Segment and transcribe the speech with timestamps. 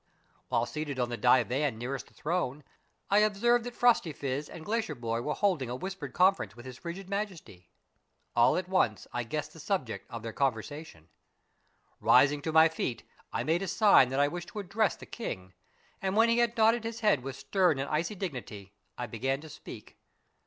[0.47, 2.63] While seated on the divan nearest the throne,
[3.11, 6.13] I observed that A MARVELLOUS UNDERGROUND JOURNEY 185 Phrostyphiz and Glacierbhoy were holding a whispered
[6.13, 7.69] con ference with his frigid Majesty.
[8.35, 11.09] At once I guessed the subject of their conversation.
[11.99, 15.53] Rising to my feet, I made a sign that I wished to address the king,
[16.01, 19.49] and when he had nodded his head with stern and icy dignity, I began to
[19.49, 19.99] speak.